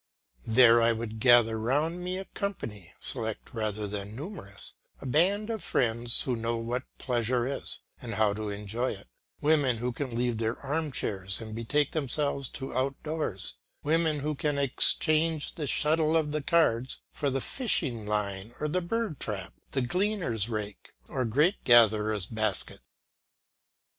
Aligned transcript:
There 0.47 0.81
I 0.81 0.93
would 0.93 1.19
gather 1.19 1.59
round 1.59 2.03
me 2.03 2.17
a 2.17 2.25
company, 2.25 2.91
select 2.99 3.53
rather 3.53 3.85
than 3.85 4.15
numerous, 4.15 4.73
a 4.99 5.05
band 5.05 5.51
of 5.51 5.63
friends 5.63 6.23
who 6.23 6.35
know 6.35 6.57
what 6.57 6.85
pleasure 6.97 7.45
is, 7.45 7.81
and 8.01 8.15
how 8.15 8.33
to 8.33 8.49
enjoy 8.49 8.93
it, 8.93 9.07
women 9.41 9.77
who 9.77 9.91
can 9.93 10.17
leave 10.17 10.39
their 10.39 10.57
arm 10.61 10.91
chairs 10.91 11.39
and 11.39 11.53
betake 11.53 11.91
themselves 11.91 12.49
to 12.49 12.73
outdoor 12.73 13.37
sports, 13.37 13.57
women 13.83 14.19
who 14.21 14.33
can 14.33 14.57
exchange 14.57 15.53
the 15.53 15.67
shuttle 15.67 16.17
or 16.17 16.23
the 16.23 16.41
cards 16.41 17.01
for 17.11 17.29
the 17.29 17.39
fishing 17.39 18.07
line 18.07 18.55
or 18.59 18.67
the 18.67 18.81
bird 18.81 19.19
trap, 19.19 19.53
the 19.73 19.83
gleaner's 19.83 20.49
rake 20.49 20.93
or 21.09 21.25
grape 21.25 21.63
gatherer's 21.63 22.25
basket. 22.25 22.79